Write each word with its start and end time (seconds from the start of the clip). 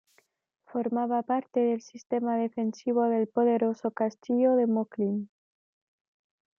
Formaba 0.65 1.21
parte 1.21 1.59
del 1.59 1.81
sistema 1.83 2.35
defensivo 2.35 3.03
del 3.07 3.27
poderoso 3.27 3.91
Castillo 3.91 4.55
de 4.55 4.65
Moclín. 4.65 5.29